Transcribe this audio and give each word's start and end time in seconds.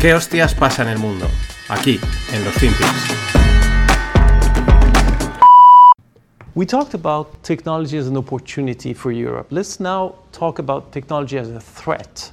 ¿Qué 0.00 0.14
hostias 0.14 0.54
pasa 0.54 0.80
en 0.80 0.88
el 0.88 0.98
mundo? 0.98 1.26
Aquí, 1.68 2.00
en 2.32 2.42
los 2.42 2.54
FinPix. 2.54 2.88
We 6.54 6.64
talked 6.64 6.94
about 6.94 7.42
technology 7.42 7.98
as 7.98 8.08
an 8.08 8.16
opportunity 8.16 8.94
for 8.94 9.12
Europe. 9.12 9.48
Let's 9.50 9.78
now 9.78 10.14
talk 10.32 10.58
about 10.58 10.90
technology 10.90 11.36
as 11.36 11.50
a 11.50 11.60
threat. 11.60 12.32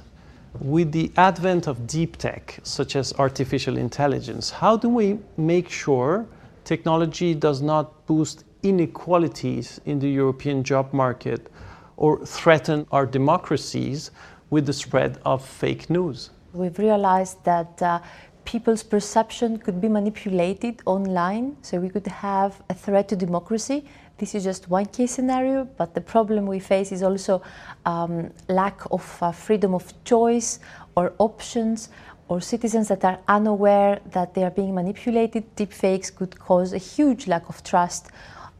With 0.60 0.92
the 0.92 1.12
advent 1.18 1.66
of 1.66 1.86
deep 1.86 2.16
tech, 2.16 2.58
such 2.62 2.96
as 2.96 3.12
artificial 3.18 3.76
intelligence, 3.76 4.50
how 4.50 4.78
do 4.78 4.88
we 4.88 5.18
make 5.36 5.68
sure 5.68 6.24
technology 6.64 7.34
does 7.34 7.60
not 7.60 8.06
boost 8.06 8.44
inequalities 8.62 9.78
in 9.84 9.98
the 9.98 10.08
European 10.08 10.64
job 10.64 10.94
market 10.94 11.50
or 11.98 12.24
threaten 12.24 12.86
our 12.92 13.04
democracies 13.04 14.10
with 14.48 14.64
the 14.64 14.72
spread 14.72 15.18
of 15.26 15.44
fake 15.44 15.90
news? 15.90 16.30
We've 16.52 16.78
realized 16.78 17.44
that 17.44 17.82
uh, 17.82 18.00
people's 18.44 18.82
perception 18.82 19.58
could 19.58 19.80
be 19.80 19.88
manipulated 19.88 20.80
online, 20.86 21.56
so 21.60 21.78
we 21.78 21.90
could 21.90 22.06
have 22.06 22.62
a 22.70 22.74
threat 22.74 23.08
to 23.08 23.16
democracy. 23.16 23.84
This 24.16 24.34
is 24.34 24.44
just 24.44 24.68
one 24.70 24.86
case 24.86 25.12
scenario, 25.12 25.64
but 25.64 25.94
the 25.94 26.00
problem 26.00 26.46
we 26.46 26.58
face 26.58 26.90
is 26.90 27.02
also 27.02 27.42
um, 27.84 28.30
lack 28.48 28.80
of 28.90 29.18
uh, 29.20 29.30
freedom 29.32 29.74
of 29.74 29.92
choice 30.04 30.58
or 30.96 31.12
options, 31.18 31.90
or 32.28 32.40
citizens 32.40 32.88
that 32.88 33.04
are 33.04 33.18
unaware 33.28 34.00
that 34.12 34.34
they 34.34 34.44
are 34.44 34.50
being 34.50 34.74
manipulated. 34.74 35.44
Deepfakes 35.56 36.14
could 36.14 36.38
cause 36.38 36.72
a 36.72 36.78
huge 36.78 37.26
lack 37.26 37.48
of 37.48 37.62
trust 37.62 38.08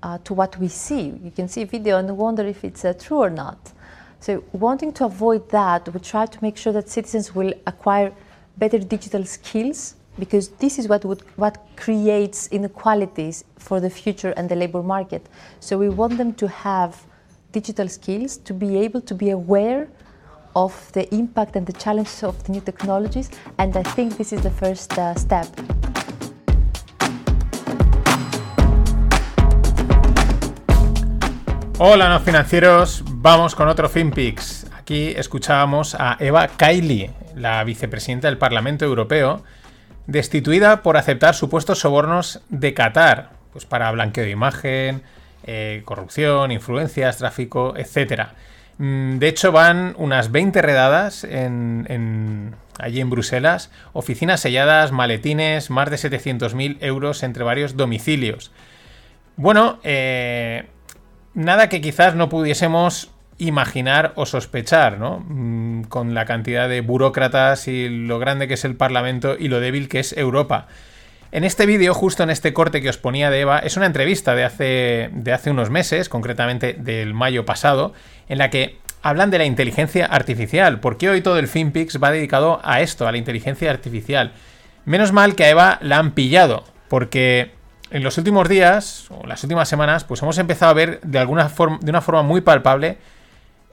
uh, 0.03 0.19
to 0.25 0.35
what 0.35 0.57
we 0.59 0.69
see. 0.69 1.19
You 1.23 1.31
can 1.31 1.49
see 1.49 1.63
a 1.63 1.67
video 1.67 1.99
and 1.99 2.17
wonder 2.17 2.47
if 2.47 2.65
it's 2.65 2.85
uh, 2.85 2.93
true 2.93 3.19
or 3.19 3.31
not. 3.31 3.73
So, 4.21 4.43
wanting 4.53 4.93
to 4.95 5.05
avoid 5.05 5.49
that, 5.51 5.89
we 5.93 6.01
try 6.01 6.27
to 6.27 6.39
make 6.43 6.57
sure 6.57 6.73
that 6.73 6.89
citizens 6.89 7.35
will 7.35 7.53
acquire 7.67 8.13
better 8.57 8.79
digital 8.79 9.25
skills 9.25 9.95
because 10.19 10.49
this 10.59 10.79
is 10.79 10.89
what 10.89 11.05
would, 11.05 11.23
what 11.37 11.65
creates 11.77 12.49
inequalities 12.49 13.45
for 13.57 13.79
the 13.79 13.89
future 13.89 14.35
and 14.37 14.49
the 14.49 14.57
labor 14.57 14.83
market. 14.83 15.25
So 15.61 15.79
we 15.79 15.89
want 15.89 16.19
them 16.19 16.35
to 16.35 16.49
have 16.49 17.05
digital 17.53 17.89
skills 17.89 18.37
to 18.39 18.53
be 18.53 18.77
able 18.79 19.01
to 19.03 19.15
be 19.15 19.31
aware 19.31 19.89
of 20.57 20.91
the 20.93 21.13
impact 21.15 21.55
and 21.55 21.65
the 21.65 21.73
challenges 21.73 22.25
of 22.25 22.43
the 22.45 22.53
new 22.53 22.61
technologies, 22.61 23.31
and 23.59 23.77
I 23.77 23.85
think 23.85 24.17
this 24.17 24.33
is 24.33 24.43
the 24.43 24.51
first 24.51 24.99
uh, 24.99 25.15
step. 25.15 25.47
Hola, 31.79 32.09
no 32.09 32.19
financieros. 32.19 33.08
Vamos 33.21 33.57
con 33.57 33.67
otro 33.67 33.89
FinPix. 33.89 34.67
Aquí 34.79 35.09
escuchábamos 35.09 35.97
a 35.99 36.17
Eva 36.21 36.47
Kaili, 36.47 37.11
la 37.35 37.65
vicepresidenta 37.65 38.29
del 38.29 38.39
Parlamento 38.39 38.85
Europeo, 38.85 39.43
destituida 40.07 40.85
por 40.85 40.97
aceptar 40.97 41.35
supuestos 41.35 41.81
sobornos 41.81 42.43
de 42.49 42.75
Qatar, 42.75 43.31
pues 43.53 43.67
para 43.67 43.91
blanqueo 43.91 44.23
de 44.23 44.31
imagen, 44.31 45.03
eh, 45.43 45.83
corrupción, 45.85 46.53
influencias, 46.53 47.19
tráfico, 47.19 47.75
etc. 47.77 48.29
Mm, 48.79 49.19
de 49.19 49.27
hecho, 49.27 49.51
van 49.51 49.97
unas 49.99 50.31
20 50.31 50.63
redadas 50.63 51.25
en, 51.25 52.55
allí 52.79 53.01
en 53.01 53.11
Bruselas, 53.11 53.73
oficinas 53.95 54.39
selladas, 54.39 54.93
maletines, 54.93 55.71
más 55.71 55.91
de 55.91 55.97
700.000 55.97 56.77
euros 56.83 57.25
entre 57.25 57.43
varios 57.43 57.77
domicilios. 57.77 58.53
Bueno, 59.37 59.81
eh, 59.83 60.69
nada 61.39 61.69
que 61.69 61.81
quizás 61.81 62.17
no 62.17 62.29
pudiésemos 62.29 63.11
imaginar 63.39 64.13
o 64.17 64.27
sospechar, 64.27 64.99
¿no? 64.99 65.25
Mm, 65.29 65.85
con 65.85 66.13
la 66.13 66.25
cantidad 66.25 66.69
de 66.69 66.81
burócratas 66.81 67.69
y 67.69 67.89
lo 67.89 68.19
grande 68.19 68.49
que 68.49 68.55
es 68.55 68.65
el 68.65 68.75
Parlamento 68.75 69.37
y 69.39 69.47
lo 69.47 69.61
débil 69.61 69.89
que 69.89 70.01
es 70.01 70.13
Europa. 70.17 70.67
En 71.31 71.45
este 71.45 71.67
vídeo, 71.67 71.95
justo 71.95 72.25
en 72.25 72.31
este 72.31 72.53
corte 72.53 72.83
que 72.83 72.89
os 72.89 72.99
ponía 72.99 73.31
de 73.31 73.41
Eva, 73.41 73.61
es 73.61 73.77
una 73.77 73.87
entrevista 73.87 74.35
de 74.35 74.45
hace, 74.45 75.11
de 75.13 75.33
hace 75.33 75.51
unos 75.51 75.71
meses, 75.71 76.09
concretamente 76.09 76.73
del 76.73 77.15
mayo 77.15 77.45
pasado, 77.45 77.93
en 78.29 78.39
la 78.39 78.51
que 78.51 78.79
hablan 79.03 79.31
de 79.31 79.39
la 79.39 79.45
inteligencia 79.45 80.07
artificial. 80.07 80.81
Porque 80.81 81.09
hoy 81.09 81.21
todo 81.21 81.39
el 81.39 81.47
FinPix 81.47 82.03
va 82.03 82.11
dedicado 82.11 82.61
a 82.65 82.81
esto, 82.81 83.07
a 83.07 83.13
la 83.13 83.19
inteligencia 83.19 83.71
artificial. 83.71 84.33
Menos 84.87 85.13
mal 85.13 85.37
que 85.37 85.45
a 85.45 85.51
Eva 85.51 85.79
la 85.83 85.99
han 85.99 86.13
pillado, 86.13 86.65
porque 86.89 87.53
en 87.91 88.03
los 88.03 88.19
últimos 88.19 88.49
días, 88.49 89.07
o 89.11 89.27
las 89.27 89.43
últimas 89.43 89.69
semanas, 89.69 90.05
pues 90.05 90.23
hemos 90.23 90.39
empezado 90.39 90.71
a 90.71 90.75
ver 90.75 91.01
de, 91.03 91.19
alguna 91.19 91.49
forma, 91.49 91.79
de 91.81 91.91
una 91.91 92.01
forma 92.01 92.23
muy 92.23 92.41
palpable 92.41 92.99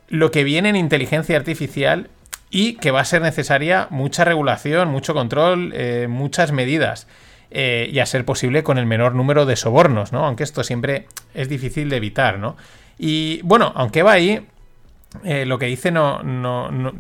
lo 0.08 0.32
que 0.32 0.44
viene 0.44 0.70
en 0.70 0.76
inteligencia 0.76 1.36
artificial 1.36 2.10
y 2.50 2.74
que 2.76 2.92
va 2.92 3.02
a 3.02 3.06
ser 3.06 3.22
necesaria 3.22 3.88
mucha 3.90 4.24
regulación, 4.24 4.90
mucho 4.90 5.14
control, 5.14 5.72
eh, 5.76 6.08
muchas 6.10 6.52
medidas. 6.52 7.08
Eh, 7.52 7.90
y 7.92 8.00
a 8.00 8.06
ser 8.06 8.26
posible 8.26 8.64
con 8.64 8.78
el 8.78 8.86
menor 8.86 9.14
número 9.14 9.46
de 9.46 9.56
sobornos, 9.56 10.12
¿no? 10.12 10.26
Aunque 10.26 10.44
esto 10.44 10.64
siempre 10.64 11.08
es 11.34 11.48
difícil 11.48 11.90
de 11.90 11.98
evitar, 11.98 12.40
¿no? 12.40 12.58
Y 12.98 13.40
bueno, 13.44 13.72
aunque 13.76 14.04
va 14.04 14.14
ahí, 14.14 14.46
eh, 15.24 15.46
lo 15.46 15.58
que 15.58 15.68
dice 15.68 15.92
no, 15.92 16.22
no, 16.24 16.72
no, 16.72 16.94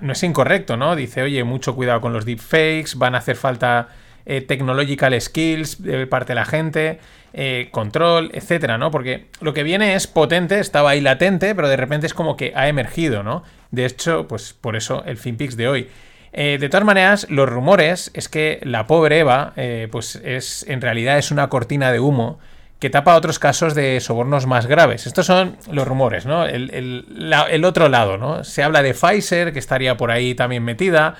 no, 0.00 0.12
es 0.12 0.22
incorrecto, 0.22 0.76
¿no? 0.76 0.96
Dice, 0.96 1.22
oye, 1.22 1.44
mucho 1.44 1.74
cuidado 1.74 2.00
con 2.00 2.12
los 2.12 2.24
deepfakes, 2.24 2.96
van 2.96 3.14
a 3.14 3.18
hacer 3.18 3.36
falta 3.36 3.88
technological 4.26 5.20
skills 5.20 5.82
de 5.82 6.06
parte 6.06 6.32
de 6.32 6.34
la 6.34 6.44
gente. 6.44 6.98
Eh, 7.38 7.68
control, 7.70 8.30
etcétera, 8.32 8.78
¿no? 8.78 8.90
Porque 8.90 9.26
lo 9.42 9.52
que 9.52 9.62
viene 9.62 9.94
es 9.94 10.06
potente, 10.06 10.58
estaba 10.58 10.88
ahí 10.88 11.02
latente, 11.02 11.54
pero 11.54 11.68
de 11.68 11.76
repente 11.76 12.06
es 12.06 12.14
como 12.14 12.34
que 12.34 12.54
ha 12.56 12.66
emergido, 12.66 13.22
¿no? 13.22 13.42
De 13.70 13.84
hecho, 13.84 14.26
pues 14.26 14.54
por 14.54 14.74
eso 14.74 15.04
el 15.04 15.18
FinPix 15.18 15.54
de 15.54 15.68
hoy. 15.68 15.88
Eh, 16.32 16.56
de 16.58 16.68
todas 16.70 16.86
maneras, 16.86 17.26
los 17.28 17.46
rumores 17.46 18.10
es 18.14 18.30
que 18.30 18.58
la 18.62 18.86
pobre 18.86 19.18
Eva, 19.18 19.52
eh, 19.56 19.86
pues 19.92 20.16
es 20.24 20.64
en 20.66 20.80
realidad 20.80 21.18
es 21.18 21.30
una 21.30 21.50
cortina 21.50 21.92
de 21.92 22.00
humo 22.00 22.38
que 22.78 22.88
tapa 22.88 23.14
otros 23.16 23.38
casos 23.38 23.74
de 23.74 24.00
sobornos 24.00 24.46
más 24.46 24.66
graves. 24.66 25.06
Estos 25.06 25.26
son 25.26 25.58
los 25.70 25.86
rumores, 25.86 26.24
¿no? 26.24 26.46
El, 26.46 26.70
el 26.70 27.64
otro 27.66 27.90
lado, 27.90 28.16
¿no? 28.16 28.44
Se 28.44 28.62
habla 28.62 28.82
de 28.82 28.94
Pfizer, 28.94 29.52
que 29.52 29.58
estaría 29.58 29.98
por 29.98 30.10
ahí 30.10 30.34
también 30.34 30.64
metida. 30.64 31.16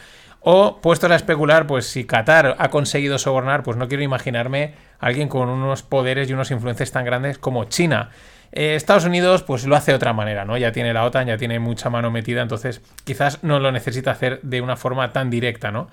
O 0.48 0.80
puestos 0.80 1.10
a 1.10 1.16
especular, 1.16 1.66
pues 1.66 1.86
si 1.86 2.04
Qatar 2.04 2.54
ha 2.60 2.68
conseguido 2.70 3.18
sobornar, 3.18 3.64
pues 3.64 3.76
no 3.76 3.88
quiero 3.88 4.04
imaginarme 4.04 4.74
a 5.00 5.06
alguien 5.06 5.28
con 5.28 5.48
unos 5.48 5.82
poderes 5.82 6.30
y 6.30 6.34
unos 6.34 6.52
influencias 6.52 6.92
tan 6.92 7.04
grandes 7.04 7.36
como 7.36 7.64
China. 7.64 8.10
Eh, 8.52 8.76
Estados 8.76 9.04
Unidos 9.04 9.42
pues 9.42 9.66
lo 9.66 9.74
hace 9.74 9.90
de 9.90 9.96
otra 9.96 10.12
manera, 10.12 10.44
¿no? 10.44 10.56
Ya 10.56 10.70
tiene 10.70 10.92
la 10.92 11.02
OTAN, 11.02 11.26
ya 11.26 11.36
tiene 11.36 11.58
mucha 11.58 11.90
mano 11.90 12.12
metida, 12.12 12.42
entonces 12.42 12.80
quizás 13.02 13.42
no 13.42 13.58
lo 13.58 13.72
necesita 13.72 14.12
hacer 14.12 14.38
de 14.42 14.60
una 14.60 14.76
forma 14.76 15.12
tan 15.12 15.30
directa, 15.30 15.72
¿no? 15.72 15.88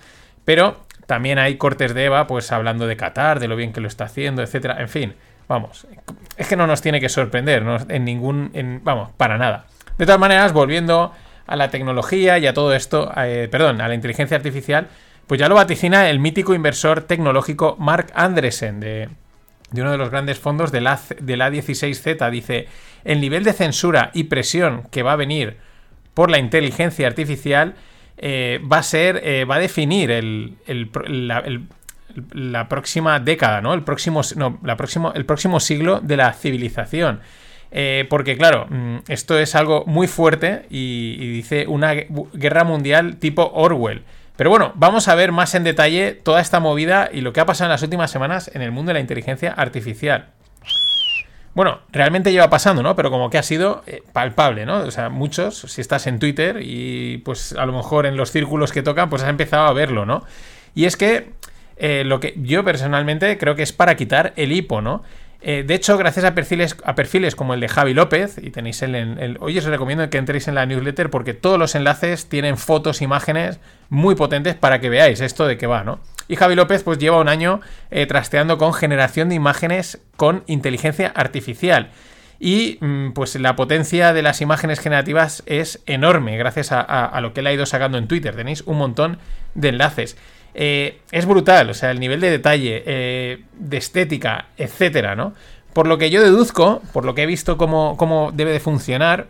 Pero 0.45 0.81
también 1.07 1.39
hay 1.39 1.57
cortes 1.57 1.95
de 1.95 2.05
Eva, 2.05 2.27
pues 2.27 2.51
hablando 2.51 2.85
de 2.85 2.95
Qatar, 2.95 3.39
de 3.39 3.47
lo 3.47 3.55
bien 3.55 3.73
que 3.73 3.81
lo 3.81 3.87
está 3.87 4.03
haciendo, 4.03 4.43
etcétera. 4.43 4.79
En 4.79 4.89
fin, 4.89 5.15
vamos, 5.47 5.87
es 6.37 6.47
que 6.47 6.55
no 6.55 6.67
nos 6.67 6.83
tiene 6.83 7.01
que 7.01 7.09
sorprender, 7.09 7.63
¿no? 7.63 7.77
En 7.89 8.05
ningún, 8.05 8.51
vamos, 8.83 9.09
para 9.17 9.39
nada. 9.39 9.65
De 9.97 10.05
todas 10.05 10.19
maneras, 10.19 10.53
volviendo 10.53 11.11
a 11.45 11.55
la 11.55 11.69
tecnología 11.69 12.37
y 12.37 12.47
a 12.47 12.53
todo 12.53 12.73
esto, 12.73 13.11
eh, 13.17 13.47
perdón, 13.51 13.81
a 13.81 13.87
la 13.87 13.95
inteligencia 13.95 14.37
artificial, 14.37 14.87
pues 15.27 15.39
ya 15.39 15.49
lo 15.49 15.55
vaticina 15.55 16.09
el 16.09 16.19
mítico 16.19 16.53
inversor 16.53 17.01
tecnológico 17.01 17.75
Mark 17.79 18.11
Andresen 18.13 18.79
de, 18.79 19.09
uno 19.71 19.91
de 19.91 19.97
los 19.97 20.09
grandes 20.09 20.39
fondos 20.39 20.71
de 20.71 20.81
la, 20.81 20.99
de 21.19 21.37
la 21.37 21.49
16Z. 21.49 22.29
Dice, 22.29 22.67
el 23.03 23.21
nivel 23.21 23.43
de 23.43 23.53
censura 23.53 24.11
y 24.13 24.25
presión 24.25 24.83
que 24.91 25.03
va 25.03 25.13
a 25.13 25.17
venir 25.17 25.57
por 26.13 26.29
la 26.29 26.37
inteligencia 26.37 27.07
artificial 27.07 27.75
eh, 28.17 28.59
va 28.71 28.77
a 28.77 28.83
ser, 28.83 29.21
eh, 29.23 29.45
va 29.45 29.55
a 29.55 29.59
definir 29.59 30.11
el, 30.11 30.57
la, 32.31 32.69
próxima 32.69 33.19
década, 33.19 33.61
¿no? 33.61 33.73
El 33.73 33.83
próximo, 33.83 34.21
no, 34.35 34.59
la 34.63 34.77
el 35.15 35.25
próximo 35.25 35.59
siglo 35.59 35.99
de 35.99 36.17
la 36.17 36.33
civilización. 36.33 37.21
Eh, 37.75 38.05
porque 38.07 38.37
claro, 38.37 38.67
mm, 38.69 38.97
esto 39.07 39.37
es 39.39 39.55
algo 39.55 39.83
muy 39.87 40.07
fuerte 40.07 40.67
y, 40.69 41.33
dice 41.33 41.65
una 41.67 41.93
guerra 41.93 42.63
mundial 42.63 43.17
tipo 43.17 43.51
Orwell. 43.51 44.03
Pero 44.37 44.51
bueno, 44.51 44.73
vamos 44.75 45.07
a 45.07 45.15
ver 45.15 45.31
más 45.31 45.55
en 45.55 45.63
detalle 45.63 46.11
toda 46.11 46.39
esta 46.39 46.59
movida 46.59 47.09
y 47.11 47.21
lo 47.21 47.33
que 47.33 47.39
ha 47.39 47.47
pasado 47.47 47.69
en 47.69 47.71
las 47.71 47.81
últimas 47.81 48.11
semanas 48.11 48.49
en 48.53 48.61
el 48.61 48.71
mundo 48.71 48.91
de 48.91 48.93
la 48.95 48.99
inteligencia 48.99 49.51
artificial. 49.51 50.27
Bueno, 51.55 51.79
realmente 51.91 52.31
lleva 52.31 52.49
pasando, 52.49 52.83
¿no? 52.83 52.95
Pero 52.95 53.09
como 53.09 53.29
que 53.31 53.39
ha 53.39 53.43
sido 53.43 53.83
eh, 53.87 54.03
palpable, 54.11 54.65
¿no? 54.65 54.79
O 54.79 54.91
sea, 54.91 55.09
muchos, 55.09 55.57
si 55.59 55.81
estás 55.81 56.05
en 56.05 56.19
Twitter 56.19 56.59
y 56.61 57.19
pues 57.19 57.53
a 57.53 57.65
lo 57.65 57.73
mejor 57.73 58.05
en 58.05 58.17
los 58.17 58.31
círculos 58.31 58.71
que 58.71 58.83
tocan, 58.83 59.09
pues 59.09 59.23
has 59.23 59.29
empezado 59.29 59.65
a 59.65 59.73
verlo, 59.73 60.05
¿no? 60.05 60.23
Y 60.75 60.85
es 60.85 60.95
que 60.95 61.31
eh, 61.77 62.03
lo 62.05 62.19
que 62.19 62.33
yo 62.37 62.63
personalmente 62.63 63.37
creo 63.37 63.55
que 63.55 63.63
es 63.63 63.73
para 63.73 63.95
quitar 63.95 64.33
el 64.35 64.51
hipo, 64.51 64.81
¿no? 64.81 65.03
Eh, 65.45 65.63
de 65.67 65.73
hecho, 65.75 65.97
gracias 65.97 66.23
a 66.23 66.33
perfiles, 66.33 66.77
a 66.85 66.95
perfiles 66.95 67.35
como 67.35 67.53
el 67.53 67.59
de 67.59 67.67
Javi 67.67 67.93
López, 67.93 68.37
y 68.41 68.49
tenéis 68.49 68.81
el, 68.81 68.95
el, 68.95 69.37
hoy 69.41 69.57
os 69.57 69.65
recomiendo 69.65 70.09
que 70.09 70.17
entréis 70.17 70.47
en 70.47 70.55
la 70.55 70.65
newsletter 70.65 71.09
porque 71.09 71.33
todos 71.33 71.59
los 71.59 71.75
enlaces 71.75 72.29
tienen 72.29 72.57
fotos, 72.57 73.01
imágenes 73.01 73.59
muy 73.89 74.15
potentes 74.15 74.55
para 74.55 74.79
que 74.79 74.87
veáis 74.87 75.19
esto 75.19 75.45
de 75.45 75.57
qué 75.57 75.67
va, 75.67 75.83
¿no? 75.83 75.99
Y 76.29 76.37
Javi 76.37 76.55
López 76.55 76.83
pues 76.83 76.97
lleva 76.97 77.19
un 77.19 77.27
año 77.27 77.59
eh, 77.91 78.05
trasteando 78.05 78.57
con 78.57 78.73
generación 78.73 79.27
de 79.27 79.35
imágenes 79.35 79.99
con 80.15 80.45
inteligencia 80.47 81.11
artificial. 81.13 81.89
Y 82.39 82.77
mm, 82.79 83.11
pues 83.11 83.35
la 83.35 83.57
potencia 83.57 84.13
de 84.13 84.21
las 84.21 84.39
imágenes 84.39 84.79
generativas 84.79 85.43
es 85.45 85.83
enorme 85.87 86.37
gracias 86.37 86.71
a, 86.71 86.79
a, 86.79 87.19
lo 87.19 87.33
que 87.33 87.41
él 87.41 87.47
ha 87.47 87.53
ido 87.53 87.65
sacando 87.65 87.97
en 87.97 88.07
Twitter. 88.07 88.33
Tenéis 88.33 88.61
un 88.61 88.77
montón 88.77 89.17
de 89.55 89.69
enlaces. 89.69 90.15
Eh, 90.55 90.99
es 91.11 91.25
brutal, 91.25 91.69
o 91.69 91.73
sea, 91.73 91.91
el 91.91 91.99
nivel 91.99 92.19
de 92.19 92.29
detalle, 92.29 92.83
eh, 92.85 93.43
de 93.57 93.77
estética, 93.77 94.47
etcétera, 94.57 95.15
¿no? 95.15 95.33
Por 95.73 95.87
lo 95.87 95.97
que 95.97 96.09
yo 96.09 96.21
deduzco, 96.21 96.81
por 96.93 97.05
lo 97.05 97.15
que 97.15 97.23
he 97.23 97.25
visto 97.25 97.57
cómo, 97.57 97.97
cómo 97.97 98.31
debe 98.31 98.51
de 98.51 98.59
funcionar, 98.59 99.27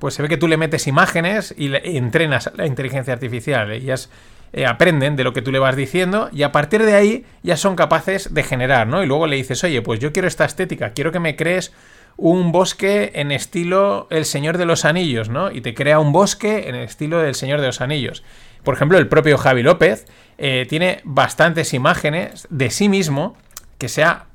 pues 0.00 0.14
se 0.14 0.22
ve 0.22 0.28
que 0.28 0.36
tú 0.36 0.48
le 0.48 0.56
metes 0.56 0.86
imágenes 0.86 1.54
y 1.56 1.68
le 1.68 1.96
entrenas 1.96 2.50
la 2.56 2.66
inteligencia 2.66 3.12
artificial. 3.12 3.70
Ellas 3.70 4.10
eh, 4.52 4.66
aprenden 4.66 5.14
de 5.16 5.24
lo 5.24 5.32
que 5.32 5.42
tú 5.42 5.52
le 5.52 5.58
vas 5.58 5.76
diciendo 5.76 6.30
y 6.32 6.42
a 6.42 6.52
partir 6.52 6.82
de 6.82 6.94
ahí 6.94 7.24
ya 7.42 7.56
son 7.56 7.76
capaces 7.76 8.32
de 8.32 8.42
generar, 8.42 8.86
¿no? 8.86 9.02
Y 9.02 9.06
luego 9.06 9.26
le 9.26 9.36
dices, 9.36 9.62
oye, 9.62 9.82
pues 9.82 10.00
yo 10.00 10.12
quiero 10.12 10.26
esta 10.26 10.44
estética, 10.44 10.92
quiero 10.92 11.12
que 11.12 11.20
me 11.20 11.36
crees 11.36 11.72
un 12.16 12.50
bosque 12.50 13.12
en 13.14 13.30
estilo 13.30 14.08
El 14.10 14.24
Señor 14.24 14.58
de 14.58 14.64
los 14.64 14.84
Anillos, 14.84 15.28
¿no? 15.28 15.52
Y 15.52 15.60
te 15.60 15.74
crea 15.74 16.00
un 16.00 16.12
bosque 16.12 16.68
en 16.68 16.74
el 16.74 16.82
estilo 16.82 17.20
del 17.20 17.34
Señor 17.34 17.60
de 17.60 17.66
los 17.66 17.80
Anillos. 17.80 18.24
Por 18.62 18.74
ejemplo, 18.74 18.98
el 18.98 19.08
propio 19.08 19.38
Javi 19.38 19.62
López 19.62 20.06
eh, 20.38 20.66
tiene 20.68 21.00
bastantes 21.04 21.74
imágenes 21.74 22.46
de 22.50 22.70
sí 22.70 22.88
mismo 22.88 23.36
que 23.78 23.88
sea, 23.88 24.26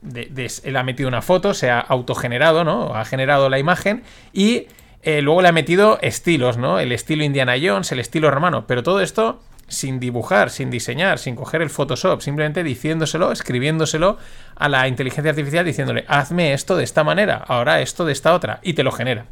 él 0.64 0.78
ha 0.78 0.84
metido 0.84 1.10
una 1.10 1.22
foto, 1.22 1.54
se 1.54 1.70
ha 1.70 1.80
autogenerado, 1.80 2.64
¿no? 2.64 2.96
Ha 2.96 3.04
generado 3.04 3.50
la 3.50 3.60
imagen 3.60 4.04
y 4.32 4.68
eh, 5.02 5.22
luego 5.22 5.42
le 5.42 5.50
ha 5.50 5.52
metido 5.52 6.00
estilos, 6.02 6.58
¿no? 6.58 6.80
El 6.80 6.94
estilo 6.94 7.26
Indiana 7.26 7.56
Jones, 7.62 7.92
el 7.92 8.00
estilo 8.00 8.32
romano, 8.32 8.66
pero 8.68 8.84
todo 8.84 9.02
esto 9.02 9.42
sin 9.68 10.00
dibujar, 10.00 10.50
sin 10.50 10.70
diseñar, 10.70 11.20
sin 11.20 11.36
coger 11.36 11.62
el 11.62 11.70
Photoshop, 11.70 12.22
simplemente 12.22 12.64
diciéndoselo, 12.64 13.32
escribiéndoselo 13.32 14.18
a 14.56 14.70
la 14.70 14.88
inteligencia 14.88 15.32
artificial, 15.32 15.66
diciéndole, 15.66 16.06
hazme 16.08 16.54
esto 16.54 16.78
de 16.78 16.84
esta 16.84 17.04
manera, 17.04 17.44
ahora 17.48 17.82
esto 17.82 18.06
de 18.06 18.14
esta 18.14 18.34
otra, 18.34 18.60
y 18.62 18.74
te 18.74 18.84
lo 18.84 18.92
genera. 18.92 19.26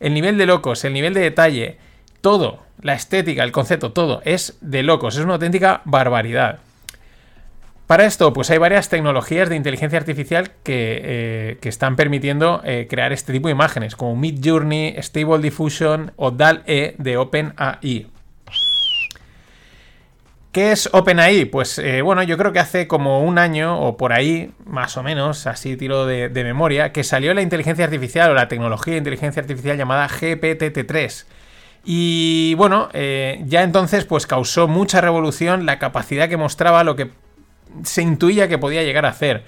El 0.00 0.12
nivel 0.12 0.36
de 0.36 0.46
locos, 0.46 0.84
el 0.84 0.92
nivel 0.92 1.14
de 1.14 1.20
detalle, 1.20 1.78
todo, 2.24 2.60
la 2.80 2.94
estética, 2.94 3.44
el 3.44 3.52
concepto, 3.52 3.92
todo, 3.92 4.22
es 4.24 4.56
de 4.62 4.82
locos, 4.82 5.18
es 5.18 5.24
una 5.24 5.34
auténtica 5.34 5.82
barbaridad. 5.84 6.60
Para 7.86 8.06
esto, 8.06 8.32
pues 8.32 8.48
hay 8.48 8.56
varias 8.56 8.88
tecnologías 8.88 9.50
de 9.50 9.56
inteligencia 9.56 9.98
artificial 9.98 10.52
que, 10.62 11.02
eh, 11.04 11.58
están 11.64 11.96
permitiendo 11.96 12.62
eh, 12.64 12.86
crear 12.88 13.12
este 13.12 13.34
tipo 13.34 13.48
de 13.48 13.52
imágenes, 13.52 13.94
como 13.94 14.16
Midjourney, 14.16 14.94
Stable 15.02 15.40
Diffusion 15.40 16.12
o 16.16 16.30
DAL-E 16.30 16.94
de 16.96 17.18
OpenAI. 17.18 18.06
¿Qué 20.50 20.72
es 20.72 20.88
OpenAI? 20.94 21.44
Pues 21.44 21.78
eh, 21.78 22.00
bueno, 22.00 22.22
yo 22.22 22.38
creo 22.38 22.54
que 22.54 22.58
hace 22.58 22.88
como 22.88 23.22
un 23.22 23.36
año 23.36 23.78
o 23.78 23.98
por 23.98 24.14
ahí, 24.14 24.50
más 24.64 24.96
o 24.96 25.02
menos, 25.02 25.46
así 25.46 25.76
tiro 25.76 26.06
de, 26.06 26.30
de 26.30 26.42
memoria, 26.42 26.90
que 26.90 27.04
salió 27.04 27.34
la 27.34 27.42
inteligencia 27.42 27.84
artificial 27.84 28.30
o 28.30 28.34
la 28.34 28.48
tecnología 28.48 28.94
de 28.94 28.98
inteligencia 28.98 29.42
artificial 29.42 29.76
llamada 29.76 30.08
GPT-3. 30.08 31.26
Y 31.84 32.54
bueno, 32.54 32.88
ya 32.92 33.62
entonces 33.62 34.04
pues 34.04 34.26
causó 34.26 34.68
mucha 34.68 35.00
revolución 35.00 35.66
la 35.66 35.78
capacidad 35.78 36.28
que 36.28 36.36
mostraba 36.36 36.82
lo 36.82 36.96
que 36.96 37.10
se 37.82 38.02
intuía 38.02 38.48
que 38.48 38.58
podía 38.58 38.82
llegar 38.82 39.06
a 39.06 39.10
hacer. 39.10 39.44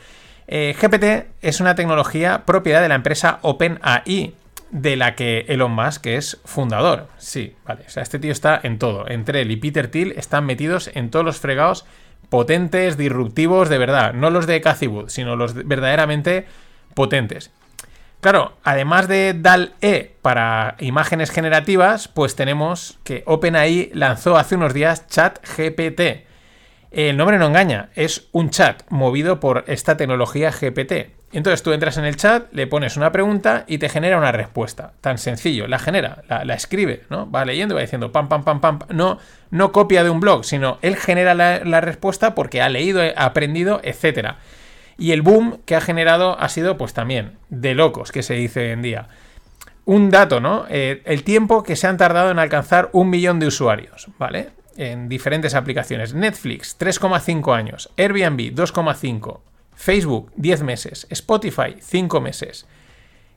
Eh, 0.49 0.77
GPT 0.81 1.29
es 1.43 1.61
una 1.61 1.75
tecnología 1.75 2.45
propiedad 2.45 2.81
de 2.81 2.89
la 2.89 2.95
empresa 2.95 3.39
OpenAI, 3.43 4.35
de 4.71 4.97
la 4.97 5.15
que 5.15 5.47
Elon 5.49 5.73
Musk 5.73 6.07
es 6.07 6.41
fundador. 6.45 7.09
Sí, 7.19 7.55
vale. 7.65 7.85
O 7.87 7.91
sea, 7.91 8.03
este 8.03 8.19
tío 8.19 8.33
está 8.33 8.61
en 8.63 8.79
todo. 8.79 9.09
Entre 9.09 9.43
él 9.43 9.51
y 9.51 9.57
Peter 9.57 9.89
Thiel 9.89 10.13
están 10.17 10.45
metidos 10.45 10.91
en 10.95 11.11
todos 11.11 11.25
los 11.25 11.39
fregados 11.39 11.87
potentes, 12.29 12.97
disruptivos, 12.97 13.69
de 13.69 13.79
verdad. 13.79 14.13
No 14.13 14.31
los 14.31 14.47
de 14.47 14.61
Cathy 14.61 14.91
sino 15.07 15.37
los 15.37 15.55
verdaderamente 15.55 16.47
potentes. 16.95 17.53
Claro, 18.21 18.57
además 18.65 19.09
de 19.09 19.35
DAL-E 19.35 20.17
para 20.23 20.77
imágenes 20.81 21.31
generativas, 21.31 22.09
pues 22.09 22.35
tenemos 22.35 22.99
que 23.05 23.23
OpenAI 23.27 23.91
lanzó 23.95 24.37
hace 24.37 24.57
unos 24.57 24.75
días 24.75 25.07
ChatGPT, 25.07 26.27
el 26.97 27.19
nombre 27.19 27.37
no 27.37 27.47
engaña, 27.47 27.91
es 27.95 28.29
un 28.33 28.49
chat 28.49 28.83
movido 28.89 29.39
por 29.39 29.65
esta 29.67 29.99
tecnología 29.99 30.51
GPT. 30.51 31.13
Entonces 31.33 31.63
tú 31.63 31.73
entras 31.73 31.99
en 31.99 32.07
el 32.07 32.17
chat, 32.17 32.51
le 32.53 32.67
pones 32.67 32.97
una 32.97 33.13
pregunta 33.13 33.65
y 33.67 33.77
te 33.77 33.91
genera 33.91 34.17
una 34.17 34.33
respuesta. 34.33 34.93
Tan 35.03 35.19
sencillo, 35.19 35.67
la 35.67 35.79
genera, 35.79 36.23
la, 36.29 36.55
escribe, 36.55 37.03
¿no? 37.11 37.31
Va 37.31 37.45
leyendo 37.45 37.75
y 37.75 37.77
va 37.77 37.81
diciendo 37.83 38.13
pam, 38.13 38.29
pam, 38.29 38.45
pam, 38.45 38.61
pam. 38.61 38.79
No, 38.89 39.19
no 39.51 39.73
copia 39.73 40.05
de 40.05 40.11
un 40.11 40.21
blog, 40.21 40.47
sino 40.47 40.79
él 40.81 40.97
genera 40.97 41.35
la, 41.35 41.81
respuesta 41.83 42.35
porque 42.35 42.63
ha 42.63 42.71
leído, 42.71 43.03
ha 43.03 43.25
aprendido, 43.27 43.81
etc. 43.83 44.37
Y 44.99 45.13
el 45.13 45.23
boom 45.23 45.61
que 45.65 45.77
ha 45.77 45.81
generado 45.81 46.39
ha 46.41 46.49
sido, 46.49 46.79
pues 46.79 46.95
también, 46.95 47.39
de 47.49 47.75
locos, 47.75 48.13
que 48.13 48.23
se 48.23 48.35
dice 48.35 48.61
hoy 48.61 48.71
en 48.71 48.83
día. 48.83 49.09
Un 49.85 50.11
dato, 50.11 50.41
¿no? 50.41 50.67
Eh, 50.69 51.03
el 51.05 51.23
tiempo 51.23 51.63
que 51.63 51.77
se 51.77 51.87
han 51.87 51.97
tardado 51.97 52.31
en 52.31 52.39
alcanzar 52.39 52.89
un 52.93 53.11
millón 53.11 53.39
de 53.39 53.47
usuarios, 53.47 54.09
¿vale? 54.19 54.51
en 54.77 55.09
diferentes 55.09 55.55
aplicaciones. 55.55 56.15
Netflix, 56.15 56.77
3,5 56.79 57.55
años. 57.55 57.91
Airbnb, 57.97 58.55
2,5. 58.55 59.41
Facebook, 59.75 60.33
10 60.37 60.63
meses. 60.63 61.07
Spotify, 61.11 61.77
5 61.81 62.21
meses. 62.21 62.67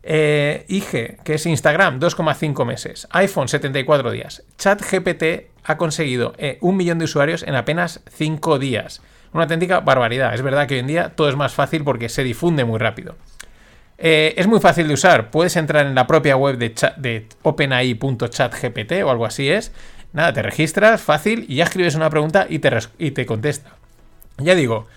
Eh, 0.03 0.65
IG, 0.67 1.17
que 1.23 1.33
es 1.33 1.45
Instagram, 1.45 1.99
2,5 1.99 2.65
meses. 2.65 3.07
iPhone, 3.11 3.47
74 3.47 4.11
días. 4.11 4.43
ChatGPT 4.57 5.49
ha 5.63 5.77
conseguido 5.77 6.33
eh, 6.37 6.57
un 6.61 6.77
millón 6.77 6.99
de 6.99 7.05
usuarios 7.05 7.43
en 7.43 7.55
apenas 7.55 8.01
5 8.11 8.59
días. 8.59 9.01
Una 9.33 9.43
auténtica 9.43 9.79
barbaridad. 9.79 10.33
Es 10.33 10.41
verdad 10.41 10.67
que 10.67 10.75
hoy 10.75 10.79
en 10.79 10.87
día 10.87 11.09
todo 11.15 11.29
es 11.29 11.35
más 11.35 11.53
fácil 11.53 11.83
porque 11.83 12.09
se 12.09 12.23
difunde 12.23 12.65
muy 12.65 12.79
rápido. 12.79 13.15
Eh, 13.97 14.33
es 14.37 14.47
muy 14.47 14.59
fácil 14.59 14.87
de 14.87 14.93
usar. 14.93 15.29
Puedes 15.29 15.55
entrar 15.55 15.85
en 15.85 15.93
la 15.93 16.07
propia 16.07 16.35
web 16.35 16.57
de, 16.57 17.27
openai.chatgpt 17.43 18.91
o 19.03 19.09
algo 19.09 19.25
así 19.25 19.49
es 19.49 19.71
Nada, 20.11 20.33
te 20.33 20.41
registras 20.41 21.01
fácil 21.01 21.45
y 21.47 21.55
ya 21.55 21.65
escribes 21.65 21.95
una 21.95 22.09
pregunta 22.09 22.47
y 22.49 22.59
te, 22.59 22.75
y 22.97 23.11
te 23.11 23.25
contesta. 23.25 23.75
Ya 24.37 24.55
digo, 24.55 24.87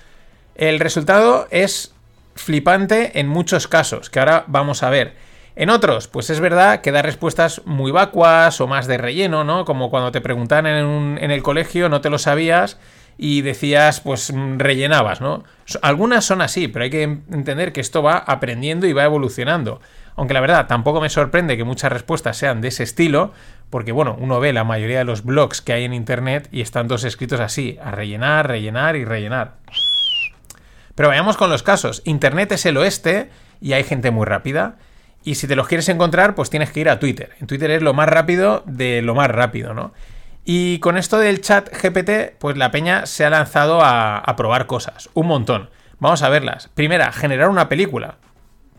el 0.55 0.81
resultado 0.81 1.49
es 1.50 1.94
flipante 2.34 3.19
en 3.20 3.29
muchos 3.29 3.69
casos, 3.69 4.08
que 4.08 4.20
ahora 4.20 4.44
vamos 4.46 4.82
a 4.82 4.88
ver. 4.88 5.14
En 5.55 5.69
otros, 5.69 6.08
pues 6.08 6.31
es 6.31 6.40
verdad 6.40 6.81
que 6.81 6.93
da 6.93 7.02
respuestas 7.02 7.61
muy 7.67 7.93
vacuas 7.93 8.58
o 8.62 8.67
más 8.67 8.87
de 8.87 8.96
relleno, 8.96 9.44
¿no? 9.44 9.67
Como 9.67 9.90
cuando 9.90 10.11
te 10.11 10.23
preguntan 10.23 10.67
en, 10.67 11.19
en, 11.20 11.31
el 11.31 11.43
colegio, 11.43 11.90
no 11.90 12.00
te 12.00 12.08
lo 12.08 12.19
sabías 12.19 12.79
y 13.18 13.42
decías, 13.42 14.00
pues 14.00 14.32
rellenabas, 14.56 15.20
¿no? 15.20 15.44
Algunas 15.82 16.24
son 16.24 16.42
así, 16.42 16.68
pero 16.68 16.84
hay 16.84 16.90
que 16.90 17.02
entender 17.02 17.72
que 17.72 17.80
esto 17.80 18.02
va 18.02 18.18
aprendiendo 18.18 18.86
y 18.86 18.92
va 18.92 19.04
evolucionando. 19.04 19.80
Aunque 20.16 20.34
la 20.34 20.40
verdad 20.40 20.66
tampoco 20.66 21.00
me 21.00 21.08
sorprende 21.08 21.56
que 21.56 21.64
muchas 21.64 21.92
respuestas 21.92 22.36
sean 22.36 22.60
de 22.60 22.68
ese 22.68 22.82
estilo, 22.82 23.32
porque 23.70 23.92
bueno, 23.92 24.16
uno 24.20 24.40
ve 24.40 24.52
la 24.52 24.64
mayoría 24.64 24.98
de 24.98 25.04
los 25.04 25.24
blogs 25.24 25.62
que 25.62 25.72
hay 25.72 25.84
en 25.84 25.94
internet 25.94 26.48
y 26.52 26.60
están 26.60 26.88
todos 26.88 27.04
escritos 27.04 27.40
así, 27.40 27.78
a 27.82 27.90
rellenar, 27.90 28.48
rellenar 28.48 28.96
y 28.96 29.04
rellenar. 29.04 29.54
Pero 30.94 31.08
vayamos 31.08 31.36
con 31.36 31.48
los 31.48 31.62
casos. 31.62 32.02
Internet 32.04 32.52
es 32.52 32.66
el 32.66 32.76
oeste 32.76 33.31
y 33.60 33.72
hay 33.72 33.84
gente 33.84 34.10
muy 34.10 34.26
rápida. 34.26 34.76
Y 35.24 35.36
si 35.36 35.46
te 35.46 35.56
los 35.56 35.69
quieres 35.69 35.88
encontrar, 35.88 36.34
pues 36.34 36.50
tienes 36.50 36.70
que 36.72 36.81
ir 36.81 36.90
a 36.90 36.98
Twitter. 36.98 37.31
En 37.40 37.46
Twitter 37.46 37.70
es 37.70 37.82
lo 37.82 37.94
más 37.94 38.08
rápido 38.08 38.62
de 38.66 39.00
lo 39.02 39.14
más 39.14 39.31
rápido, 39.31 39.72
¿no? 39.72 39.92
Y 40.44 40.81
con 40.81 40.96
esto 40.96 41.19
del 41.19 41.41
chat 41.41 41.70
GPT, 41.70 42.37
pues 42.39 42.56
la 42.56 42.70
peña 42.70 43.06
se 43.06 43.25
ha 43.25 43.31
lanzado 43.31 43.81
a, 43.82 44.34
probar 44.37 44.67
cosas. 44.67 45.08
Un 45.15 45.29
montón. 45.29 45.70
Vamos 46.01 46.22
a 46.22 46.29
verlas. 46.29 46.69
Primera, 46.75 47.13
generar 47.13 47.49
una 47.49 47.69
película. 47.69 48.17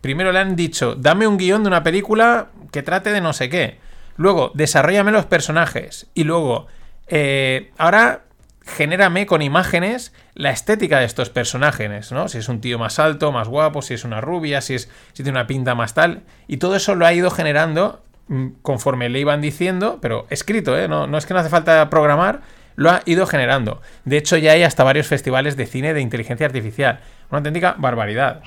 Primero 0.02 0.32
le 0.32 0.40
han 0.40 0.56
dicho, 0.56 0.94
dame 0.94 1.26
un 1.26 1.38
guion 1.38 1.62
de 1.62 1.68
una 1.68 1.82
película 1.82 2.48
que 2.70 2.82
trate 2.82 3.12
de 3.12 3.22
no 3.22 3.32
sé 3.32 3.48
qué. 3.48 3.78
Luego, 4.16 4.52
desarrollame 4.54 5.10
los 5.10 5.24
personajes. 5.24 6.06
Y 6.12 6.24
luego, 6.24 6.66
eh, 7.06 7.72
ahora 7.78 8.24
genérame 8.66 9.26
con 9.26 9.42
imágenes 9.42 10.12
la 10.34 10.50
estética 10.50 10.98
de 10.98 11.06
estos 11.06 11.30
personajes, 11.30 12.12
¿no? 12.12 12.28
Si 12.28 12.38
es 12.38 12.48
un 12.48 12.60
tío 12.60 12.78
más 12.78 12.98
alto, 12.98 13.32
más 13.32 13.48
guapo, 13.48 13.82
si 13.82 13.94
es 13.94 14.04
una 14.04 14.20
rubia, 14.20 14.60
si, 14.60 14.74
es, 14.74 14.90
si 15.12 15.22
tiene 15.22 15.38
una 15.38 15.46
pinta 15.46 15.74
más 15.74 15.94
tal. 15.94 16.22
Y 16.46 16.58
todo 16.58 16.76
eso 16.76 16.94
lo 16.94 17.06
ha 17.06 17.12
ido 17.12 17.30
generando 17.30 18.02
conforme 18.62 19.08
le 19.08 19.20
iban 19.20 19.40
diciendo, 19.40 19.98
pero 20.00 20.26
escrito, 20.30 20.78
¿eh? 20.78 20.88
No, 20.88 21.06
no 21.06 21.18
es 21.18 21.26
que 21.26 21.34
no 21.34 21.40
hace 21.40 21.50
falta 21.50 21.88
programar, 21.90 22.40
lo 22.76 22.90
ha 22.90 23.02
ido 23.04 23.26
generando. 23.26 23.80
De 24.04 24.16
hecho, 24.16 24.36
ya 24.36 24.52
hay 24.52 24.62
hasta 24.62 24.84
varios 24.84 25.06
festivales 25.06 25.56
de 25.56 25.66
cine 25.66 25.94
de 25.94 26.00
inteligencia 26.00 26.46
artificial. 26.46 27.00
Una 27.30 27.38
auténtica 27.38 27.74
barbaridad. 27.78 28.42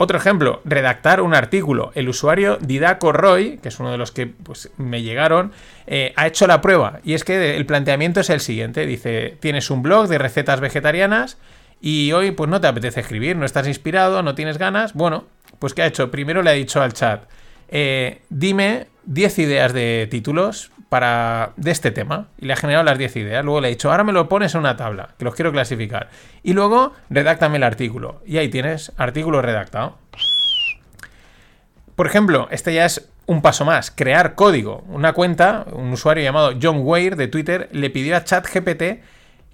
Otro 0.00 0.16
ejemplo, 0.16 0.60
redactar 0.64 1.20
un 1.20 1.34
artículo. 1.34 1.90
El 1.94 2.08
usuario 2.08 2.56
Didaco 2.60 3.12
Roy, 3.12 3.58
que 3.58 3.68
es 3.68 3.80
uno 3.80 3.90
de 3.90 3.98
los 3.98 4.12
que 4.12 4.28
pues, 4.28 4.70
me 4.76 5.02
llegaron, 5.02 5.52
eh, 5.88 6.12
ha 6.14 6.28
hecho 6.28 6.46
la 6.46 6.60
prueba. 6.60 7.00
Y 7.02 7.14
es 7.14 7.24
que 7.24 7.56
el 7.56 7.66
planteamiento 7.66 8.20
es 8.20 8.30
el 8.30 8.40
siguiente. 8.40 8.86
Dice, 8.86 9.36
tienes 9.40 9.70
un 9.70 9.82
blog 9.82 10.06
de 10.06 10.18
recetas 10.18 10.60
vegetarianas 10.60 11.36
y 11.80 12.12
hoy 12.12 12.30
pues 12.30 12.48
no 12.48 12.60
te 12.60 12.68
apetece 12.68 13.00
escribir, 13.00 13.36
no 13.36 13.44
estás 13.44 13.66
inspirado, 13.66 14.22
no 14.22 14.36
tienes 14.36 14.56
ganas. 14.56 14.94
Bueno, 14.94 15.24
pues 15.58 15.74
¿qué 15.74 15.82
ha 15.82 15.86
hecho? 15.86 16.12
Primero 16.12 16.42
le 16.42 16.50
ha 16.50 16.54
dicho 16.54 16.80
al 16.80 16.92
chat, 16.92 17.24
eh, 17.68 18.22
dime 18.30 18.86
10 19.04 19.38
ideas 19.38 19.72
de 19.72 20.08
títulos 20.10 20.70
para, 20.88 21.52
de 21.56 21.70
este 21.70 21.90
tema 21.90 22.28
y 22.38 22.46
le 22.46 22.52
ha 22.52 22.56
generado 22.56 22.84
las 22.84 22.98
10 22.98 23.16
ideas. 23.16 23.44
Luego 23.44 23.60
le 23.60 23.68
he 23.68 23.70
dicho, 23.70 23.90
ahora 23.90 24.04
me 24.04 24.12
lo 24.12 24.28
pones 24.28 24.54
en 24.54 24.60
una 24.60 24.76
tabla, 24.76 25.14
que 25.18 25.24
los 25.24 25.34
quiero 25.34 25.52
clasificar. 25.52 26.08
Y 26.42 26.52
luego, 26.52 26.92
redáctame 27.10 27.56
el 27.56 27.62
artículo. 27.62 28.22
Y 28.26 28.38
ahí 28.38 28.48
tienes, 28.48 28.92
artículo 28.96 29.42
redactado. 29.42 29.98
Por 31.94 32.06
ejemplo, 32.06 32.48
este 32.50 32.72
ya 32.72 32.84
es 32.84 33.10
un 33.26 33.42
paso 33.42 33.64
más, 33.64 33.90
crear 33.90 34.34
código. 34.34 34.84
Una 34.88 35.12
cuenta, 35.12 35.66
un 35.72 35.92
usuario 35.92 36.24
llamado 36.24 36.54
John 36.60 36.80
Weir 36.80 37.16
de 37.16 37.28
Twitter 37.28 37.68
le 37.72 37.90
pidió 37.90 38.16
a 38.16 38.24
ChatGPT 38.24 39.02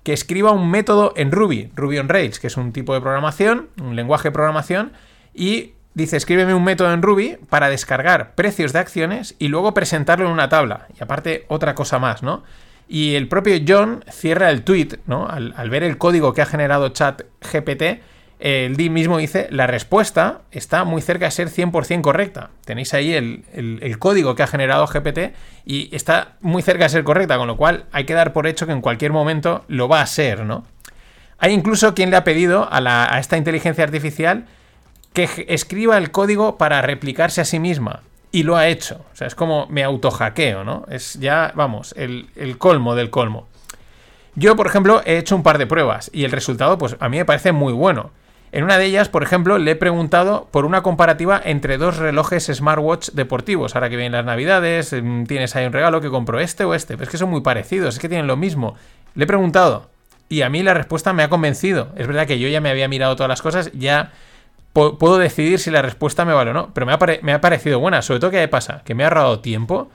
que 0.04 0.12
escriba 0.12 0.52
un 0.52 0.70
método 0.70 1.14
en 1.16 1.32
Ruby, 1.32 1.72
Ruby 1.74 1.98
on 1.98 2.08
Rails, 2.08 2.38
que 2.38 2.46
es 2.46 2.56
un 2.56 2.72
tipo 2.72 2.94
de 2.94 3.00
programación, 3.00 3.70
un 3.80 3.96
lenguaje 3.96 4.28
de 4.28 4.32
programación, 4.32 4.92
y 5.32 5.73
dice, 5.94 6.16
escríbeme 6.16 6.54
un 6.54 6.64
método 6.64 6.92
en 6.92 7.02
Ruby 7.02 7.38
para 7.48 7.68
descargar 7.68 8.34
precios 8.34 8.72
de 8.72 8.80
acciones 8.80 9.34
y 9.38 9.48
luego 9.48 9.74
presentarlo 9.74 10.26
en 10.26 10.32
una 10.32 10.48
tabla. 10.48 10.88
Y 10.98 11.02
aparte, 11.02 11.44
otra 11.48 11.74
cosa 11.74 11.98
más, 11.98 12.22
¿no? 12.22 12.42
Y 12.88 13.14
el 13.14 13.28
propio 13.28 13.56
John 13.66 14.04
cierra 14.10 14.50
el 14.50 14.62
tweet, 14.62 14.98
¿no? 15.06 15.26
Al, 15.26 15.70
ver 15.70 15.82
el 15.82 15.96
código 15.96 16.34
que 16.34 16.42
ha 16.42 16.46
generado 16.46 16.90
ChatGPT, 16.90 18.02
el 18.40 18.76
D 18.76 18.90
mismo 18.90 19.16
dice, 19.16 19.46
la 19.50 19.66
respuesta 19.66 20.42
está 20.50 20.84
muy 20.84 21.00
cerca 21.00 21.24
de 21.24 21.30
ser 21.30 21.48
100% 21.48 22.02
correcta. 22.02 22.50
Tenéis 22.66 22.92
ahí 22.92 23.14
el, 23.14 23.96
código 23.98 24.34
que 24.34 24.42
ha 24.42 24.46
generado 24.46 24.86
GPT 24.86 25.34
y 25.64 25.94
está 25.96 26.36
muy 26.40 26.60
cerca 26.60 26.84
de 26.84 26.90
ser 26.90 27.04
correcta, 27.04 27.38
con 27.38 27.46
lo 27.46 27.56
cual 27.56 27.86
hay 27.90 28.04
que 28.04 28.12
dar 28.12 28.34
por 28.34 28.46
hecho 28.46 28.66
que 28.66 28.72
en 28.72 28.82
cualquier 28.82 29.12
momento 29.12 29.64
lo 29.68 29.88
va 29.88 30.02
a 30.02 30.06
ser, 30.06 30.44
¿no? 30.44 30.66
Hay 31.38 31.52
incluso 31.52 31.94
quien 31.94 32.10
le 32.10 32.16
ha 32.16 32.24
pedido 32.24 32.68
a, 32.70 33.18
esta 33.18 33.36
inteligencia 33.36 33.84
artificial 33.84 34.46
que 35.14 35.46
escriba 35.48 35.96
el 35.96 36.10
código 36.10 36.58
para 36.58 36.82
replicarse 36.82 37.40
a 37.40 37.46
sí 37.46 37.58
misma. 37.58 38.02
Y 38.30 38.42
lo 38.42 38.56
ha 38.56 38.66
hecho. 38.66 39.06
O 39.12 39.16
sea, 39.16 39.28
es 39.28 39.34
como 39.34 39.66
me 39.68 39.84
autohackeo, 39.84 40.64
¿no? 40.64 40.84
Es 40.90 41.14
ya, 41.14 41.52
vamos, 41.54 41.94
el, 41.96 42.28
el 42.36 42.58
colmo 42.58 42.94
del 42.94 43.08
colmo. 43.08 43.46
Yo, 44.34 44.56
por 44.56 44.66
ejemplo, 44.66 45.00
he 45.06 45.16
hecho 45.16 45.36
un 45.36 45.44
par 45.44 45.58
de 45.58 45.66
pruebas 45.66 46.10
y 46.12 46.24
el 46.24 46.32
resultado, 46.32 46.76
pues 46.76 46.96
a 46.98 47.08
mí 47.08 47.16
me 47.16 47.24
parece 47.24 47.52
muy 47.52 47.72
bueno. 47.72 48.10
En 48.50 48.64
una 48.64 48.76
de 48.76 48.86
ellas, 48.86 49.08
por 49.08 49.22
ejemplo, 49.22 49.58
le 49.58 49.72
he 49.72 49.76
preguntado 49.76 50.48
por 50.50 50.64
una 50.64 50.82
comparativa 50.82 51.40
entre 51.44 51.78
dos 51.78 51.96
relojes 51.96 52.50
smartwatch 52.52 53.10
deportivos. 53.10 53.76
Ahora 53.76 53.88
que 53.88 53.96
vienen 53.96 54.12
las 54.12 54.24
navidades, 54.24 54.92
em, 54.92 55.26
tienes 55.26 55.54
ahí 55.54 55.66
un 55.66 55.72
regalo 55.72 56.00
que 56.00 56.10
compro 56.10 56.40
este 56.40 56.64
o 56.64 56.74
este. 56.74 56.94
Pero 56.94 57.04
es 57.04 57.10
que 57.10 57.18
son 57.18 57.30
muy 57.30 57.40
parecidos, 57.40 57.94
es 57.94 58.00
que 58.00 58.08
tienen 58.08 58.26
lo 58.26 58.36
mismo. 58.36 58.74
Le 59.14 59.24
he 59.24 59.26
preguntado 59.28 59.90
y 60.28 60.42
a 60.42 60.50
mí 60.50 60.62
la 60.64 60.74
respuesta 60.74 61.12
me 61.12 61.22
ha 61.22 61.28
convencido. 61.28 61.88
Es 61.96 62.08
verdad 62.08 62.26
que 62.26 62.40
yo 62.40 62.48
ya 62.48 62.60
me 62.60 62.70
había 62.70 62.88
mirado 62.88 63.14
todas 63.14 63.28
las 63.28 63.42
cosas, 63.42 63.70
ya 63.72 64.12
puedo 64.74 65.16
decidir 65.16 65.58
si 65.58 65.70
la 65.70 65.80
respuesta 65.80 66.26
me 66.26 66.34
vale 66.34 66.50
o 66.50 66.54
no. 66.54 66.74
Pero 66.74 66.84
me 66.84 66.92
ha, 66.92 66.98
me 67.22 67.32
ha 67.32 67.40
parecido 67.40 67.80
buena. 67.80 68.02
Sobre 68.02 68.20
todo, 68.20 68.30
¿qué 68.30 68.46
pasa? 68.48 68.82
Que 68.84 68.94
me 68.94 69.04
ha 69.04 69.06
ahorrado 69.06 69.40
tiempo 69.40 69.88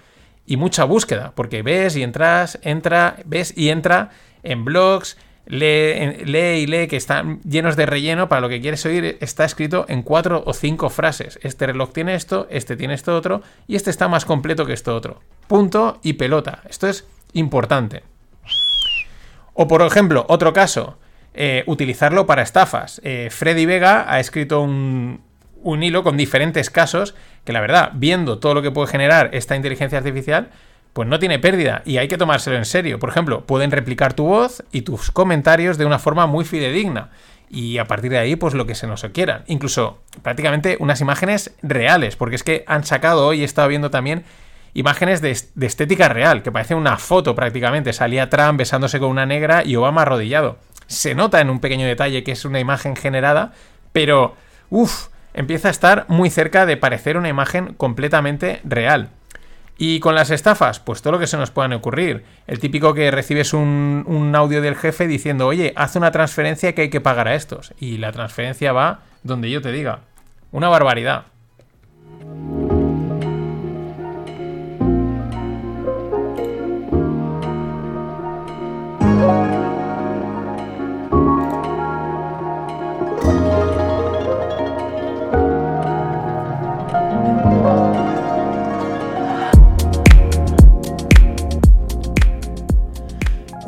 y 0.48 0.57
mucha 0.57 0.86
búsqueda. 0.86 1.33
Porque 1.36 1.62
ves 1.62 1.95
y 1.95 2.03
entras, 2.03 2.57
entra, 2.63 3.17
ves 3.25 3.53
y 3.55 3.69
entra 3.69 4.09
en 4.41 4.65
blogs 4.65 5.17
lee, 5.50 6.24
lee 6.25 6.62
y 6.62 6.67
lee 6.67 6.88
que 6.88 6.95
están 6.95 7.41
llenos 7.41 7.75
de 7.75 7.86
relleno 7.86 8.29
para 8.29 8.39
lo 8.39 8.50
que 8.50 8.62
quieres 8.62 8.86
oír 8.86 9.17
está 9.19 9.43
escrito 9.43 9.86
en 9.89 10.03
cuatro 10.03 10.43
o 10.45 10.53
cinco 10.53 10.89
frases. 10.89 11.39
Este 11.41 11.65
reloj 11.65 11.91
tiene 11.91 12.15
esto, 12.15 12.48
este 12.50 12.77
tiene 12.77 12.93
esto 12.93 13.15
otro 13.15 13.41
y 13.67 13.75
este 13.75 13.89
está 13.89 14.07
más 14.07 14.24
completo 14.24 14.65
que 14.65 14.74
esto 14.74 14.95
otro. 14.95 15.19
Punto 15.48 16.00
y 16.03 16.13
pelota. 16.13 16.62
Esto 16.69 16.88
es 16.88 17.05
importante. 17.33 18.03
O 19.53 19.67
por 19.67 19.81
ejemplo, 19.81 20.25
otro 20.29 20.53
caso, 20.53 20.98
eh, 21.33 21.63
utilizarlo 21.67 22.25
para 22.25 22.41
estafas. 22.41 23.01
Eh, 23.03 23.29
Freddy 23.31 23.65
Vega 23.65 24.05
ha 24.12 24.19
escrito 24.19 24.62
un, 24.62 25.21
un 25.63 25.83
hilo 25.83 26.03
con 26.03 26.17
diferentes 26.17 26.69
casos 26.69 27.15
que 27.43 27.53
la 27.53 27.62
verdad, 27.62 27.91
viendo 27.93 28.39
todo 28.39 28.53
lo 28.53 28.62
que 28.62 28.71
puede 28.71 28.88
generar 28.88 29.29
esta 29.33 29.55
inteligencia 29.55 29.98
artificial, 29.98 30.50
pues 30.93 31.07
no 31.07 31.19
tiene 31.19 31.39
pérdida 31.39 31.81
y 31.86 31.98
hay 31.98 32.07
que 32.07 32.17
tomárselo 32.17 32.57
en 32.57 32.65
serio. 32.65 33.00
Por 33.00 33.09
ejemplo, 33.09 33.45
pueden 33.45 33.71
replicar 33.71 34.13
tu 34.13 34.25
voz 34.25 34.63
y 34.71 34.81
tus 34.81 35.12
comentarios 35.12 35.77
de 35.77 35.86
una 35.86 36.00
forma 36.00 36.27
muy 36.27 36.45
fidedigna. 36.45 37.09
Y 37.50 37.79
a 37.79 37.86
partir 37.86 38.12
de 38.12 38.19
ahí, 38.19 38.36
pues 38.36 38.53
lo 38.53 38.67
que 38.67 38.75
se 38.75 38.86
nos 38.86 39.03
quieran. 39.05 39.43
Incluso 39.48 40.01
prácticamente 40.21 40.77
unas 40.79 41.01
imágenes 41.01 41.51
reales, 41.63 42.15
porque 42.15 42.36
es 42.36 42.43
que 42.43 42.63
han 42.67 42.83
sacado 42.83 43.25
hoy, 43.25 43.41
he 43.41 43.45
estado 43.45 43.67
viendo 43.67 43.89
también 43.89 44.24
imágenes 44.74 45.21
de, 45.21 45.31
estética 45.31 46.09
real, 46.09 46.43
que 46.43 46.51
parece 46.51 46.75
una 46.75 46.98
foto 46.98 47.33
prácticamente. 47.36 47.93
Salía 47.93 48.29
Trump 48.29 48.59
besándose 48.59 49.00
con 49.00 49.09
una 49.09 49.25
negra 49.25 49.63
y 49.65 49.75
Obama 49.75 50.03
arrodillado. 50.03 50.59
Se 50.89 51.15
nota 51.15 51.39
en 51.39 51.50
un 51.50 51.62
pequeño 51.62 51.88
detalle 51.88 52.24
que 52.25 52.34
es 52.34 52.43
una 52.43 52.60
imagen 52.60 52.98
generada, 52.98 53.53
pero, 53.93 54.36
uff, 54.69 55.08
empieza 55.34 55.67
a 55.67 55.72
estar 55.72 56.05
muy 56.10 56.29
cerca 56.29 56.65
de 56.65 56.75
parecer 56.75 57.15
una 57.15 57.29
imagen 57.29 57.75
completamente 57.75 58.60
real. 58.63 59.10
Y 59.77 60.01
con 60.01 60.13
las 60.13 60.29
estafas, 60.29 60.81
pues 60.81 61.01
todo 61.01 61.13
lo 61.13 61.19
que 61.19 61.27
se 61.27 61.38
nos 61.38 61.51
puedan 61.51 61.72
ocurrir. 61.72 62.25
El 62.48 62.60
típico 62.60 62.93
que 62.93 63.12
recibes 63.12 63.53
un, 63.53 64.34
audio 64.36 64.62
del 64.62 64.75
jefe 64.75 65.08
diciendo, 65.08 65.48
oye, 65.48 65.72
haz 65.77 65.96
una 65.96 66.12
transferencia 66.12 66.75
que 66.75 66.81
hay 66.81 66.89
que 66.89 67.00
pagar 67.00 67.29
a 67.29 67.36
estos. 67.36 67.74
Y 67.79 67.98
la 67.98 68.12
transferencia 68.12 68.74
va 68.74 69.00
donde 69.24 69.50
yo 69.50 69.62
te 69.62 69.72
diga. 69.72 70.01
Una 70.51 70.67
barbaridad. 70.67 71.27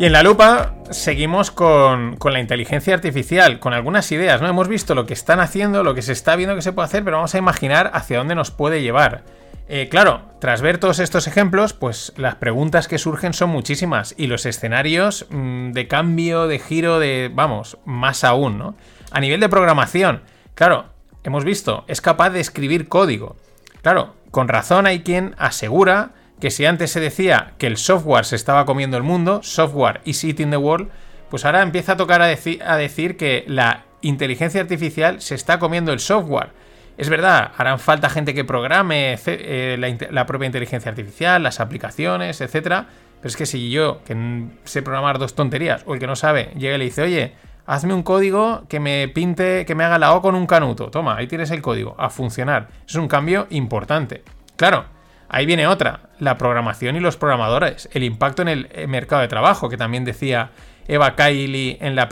Y 0.01 0.05
en 0.05 0.13
la 0.13 0.23
lupa 0.23 0.73
seguimos 0.89 1.51
con, 1.51 2.17
la 2.19 2.39
inteligencia 2.39 2.95
artificial, 2.95 3.59
con 3.59 3.73
algunas 3.73 4.11
ideas, 4.11 4.41
¿no? 4.41 4.47
Hemos 4.47 4.67
visto 4.67 4.95
lo 4.95 5.05
que 5.05 5.13
están 5.13 5.39
haciendo, 5.39 5.83
lo 5.83 5.93
que 5.93 6.01
se 6.01 6.11
está 6.11 6.35
viendo 6.35 6.55
que 6.55 6.63
se 6.63 6.73
puede 6.73 6.87
hacer, 6.87 7.03
pero 7.03 7.17
vamos 7.17 7.35
a 7.35 7.37
imaginar 7.37 7.91
hacia 7.93 8.17
dónde 8.17 8.33
nos 8.33 8.49
puede 8.49 8.81
llevar. 8.81 9.21
Eh, 9.69 9.89
claro, 9.91 10.23
tras 10.39 10.63
ver 10.63 10.79
todos 10.79 10.97
estos 10.97 11.27
ejemplos, 11.27 11.73
pues 11.73 12.13
las 12.17 12.33
preguntas 12.33 12.87
que 12.87 12.97
surgen 12.97 13.33
son 13.33 13.51
muchísimas 13.51 14.15
y 14.17 14.25
los 14.25 14.47
escenarios 14.47 15.27
mm, 15.29 15.69
de 15.73 15.87
cambio, 15.87 16.47
de 16.47 16.57
giro, 16.57 16.97
de, 16.97 17.29
vamos, 17.31 17.77
más 17.85 18.23
aún, 18.23 18.57
¿no? 18.57 18.73
A 19.11 19.19
nivel 19.19 19.39
de 19.39 19.49
programación, 19.49 20.23
claro, 20.55 20.85
hemos 21.23 21.43
visto, 21.43 21.85
es 21.87 22.01
capaz 22.01 22.31
de 22.31 22.39
escribir 22.39 22.87
código. 22.87 23.35
Claro, 23.83 24.15
con 24.31 24.47
razón 24.47 24.87
hay 24.87 25.03
quien 25.03 25.35
asegura 25.37 26.13
que 26.41 26.49
si 26.49 26.65
antes 26.65 26.91
se 26.91 26.99
decía 26.99 27.53
que 27.59 27.67
el 27.67 27.77
software 27.77 28.25
se 28.25 28.35
estaba 28.35 28.65
comiendo 28.65 28.97
el 28.97 29.03
mundo, 29.03 29.41
software 29.43 30.01
is 30.05 30.23
eating 30.23 30.49
the 30.49 30.57
world, 30.57 30.89
pues 31.29 31.45
ahora 31.45 31.61
empieza 31.61 31.93
a 31.93 31.97
tocar 31.97 32.21
a, 32.23 32.27
decir 32.27 33.15
que 33.15 33.45
la 33.47 33.85
inteligencia 34.01 34.59
artificial 34.59 35.21
se 35.21 35.35
está 35.35 35.59
comiendo 35.59 35.93
el 35.93 35.99
software. 35.99 36.49
Es 36.97 37.09
verdad, 37.09 37.51
harán 37.55 37.79
falta 37.79 38.09
gente 38.09 38.33
que 38.33 38.43
programe 38.43 39.17
eh, 39.27 40.07
la, 40.09 40.25
propia 40.25 40.47
inteligencia 40.47 40.89
artificial, 40.89 41.43
las 41.43 41.59
aplicaciones, 41.59 42.41
etcétera. 42.41 42.87
Pero 43.21 43.29
es 43.29 43.37
que 43.37 43.45
si 43.45 43.69
yo, 43.69 44.01
que 44.03 44.47
sé 44.63 44.81
programar 44.81 45.19
dos 45.19 45.35
tonterías, 45.35 45.83
o 45.85 45.93
el 45.93 45.99
que 45.99 46.07
no 46.07 46.15
sabe, 46.15 46.51
llega 46.57 46.75
y 46.75 46.79
le 46.79 46.85
dice, 46.85 47.03
oye, 47.03 47.33
hazme 47.67 47.93
un 47.93 48.01
código 48.01 48.63
que 48.67 48.79
me 48.79 49.07
pinte, 49.09 49.63
que 49.67 49.75
me 49.75 49.83
haga 49.83 49.99
la 49.99 50.15
O 50.15 50.23
con 50.23 50.33
un 50.33 50.47
canuto. 50.47 50.89
Toma, 50.89 51.17
ahí 51.17 51.27
tienes 51.27 51.51
el 51.51 51.61
código, 51.61 51.95
a 51.99 52.09
funcionar. 52.09 52.69
Es 52.87 52.95
un 52.95 53.07
cambio 53.07 53.45
importante. 53.51 54.23
Claro, 54.55 54.85
Ahí 55.33 55.45
viene 55.45 55.65
otra, 55.65 56.09
la 56.19 56.37
programación 56.37 56.97
y 56.97 56.99
los 56.99 57.15
programadores, 57.15 57.87
el 57.93 58.03
impacto 58.03 58.41
en 58.41 58.49
el 58.49 58.67
eh, 58.73 58.85
mercado 58.85 59.21
de 59.21 59.29
trabajo, 59.29 59.69
que 59.69 59.77
también 59.77 60.03
decía 60.03 60.51
Eva 60.89 61.15
Kaili 61.15 61.77
en 61.79 61.95
la, 61.95 62.09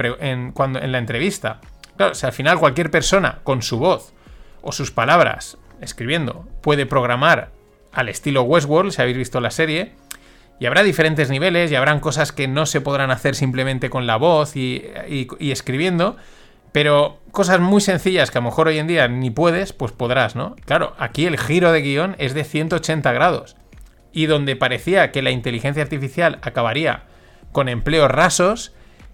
cuando, 0.53 0.79
en 0.79 0.93
la 0.93 0.99
entrevista. 0.99 1.59
Claro, 1.97 2.15
si 2.15 2.25
al 2.25 2.31
final 2.31 2.59
cualquier 2.59 2.89
persona 2.89 3.39
con 3.43 3.61
su 3.61 3.77
voz 3.77 4.13
o 4.61 4.71
sus 4.71 4.91
palabras 4.91 5.57
escribiendo 5.81 6.47
puede 6.61 6.85
programar 6.85 7.51
al 7.91 8.07
estilo 8.07 8.43
Westworld, 8.43 8.93
si 8.93 9.01
habéis 9.01 9.17
visto 9.17 9.41
la 9.41 9.51
serie, 9.51 9.91
y 10.57 10.65
habrá 10.65 10.81
diferentes 10.83 11.29
niveles 11.29 11.71
y 11.71 11.75
habrán 11.75 11.99
cosas 11.99 12.31
que 12.31 12.47
no 12.47 12.65
se 12.65 12.79
podrán 12.79 13.11
hacer 13.11 13.35
simplemente 13.35 13.89
con 13.89 14.07
la 14.07 14.15
voz 14.15 14.55
y 14.55 14.81
escribiendo, 15.39 16.15
pero 16.71 17.19
cosas 17.31 17.59
muy 17.59 17.81
sencillas 17.81 18.31
que 18.31 18.37
a 18.37 18.41
lo 18.41 18.49
mejor 18.49 18.67
hoy 18.67 18.77
en 18.77 18.87
día 18.87 19.07
ni 19.07 19.29
puedes, 19.29 19.73
pues 19.73 19.91
podrás, 19.91 20.35
¿no? 20.35 20.55
Claro, 20.65 20.93
aquí 20.97 21.25
el 21.25 21.37
giro 21.37 21.71
de 21.71 21.81
guion 21.81 22.15
es 22.19 22.33
de 22.33 22.43
180 22.43 23.11
grados. 23.11 23.55
Y 24.11 24.25
donde 24.25 24.55
parecía 24.55 25.11
que 25.11 25.21
la 25.21 25.31
inteligencia 25.31 25.83
artificial 25.83 26.39
acabaría 26.41 27.03
con 27.51 27.69
empleos 27.69 28.09
rasos 28.09 28.73